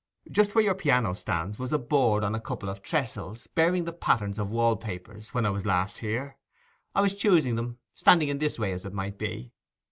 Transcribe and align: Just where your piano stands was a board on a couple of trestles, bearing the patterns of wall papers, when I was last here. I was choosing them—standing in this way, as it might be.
Just 0.31 0.55
where 0.55 0.63
your 0.63 0.73
piano 0.73 1.13
stands 1.13 1.59
was 1.59 1.71
a 1.71 1.77
board 1.77 2.23
on 2.23 2.33
a 2.33 2.39
couple 2.39 2.69
of 2.69 2.81
trestles, 2.81 3.45
bearing 3.45 3.83
the 3.85 3.93
patterns 3.93 4.39
of 4.39 4.49
wall 4.49 4.75
papers, 4.75 5.31
when 5.31 5.45
I 5.45 5.51
was 5.51 5.63
last 5.63 5.99
here. 5.99 6.37
I 6.95 7.01
was 7.01 7.13
choosing 7.13 7.53
them—standing 7.53 8.27
in 8.29 8.39
this 8.39 8.57
way, 8.57 8.71
as 8.71 8.83
it 8.83 8.93
might 8.93 9.19
be. 9.19 9.51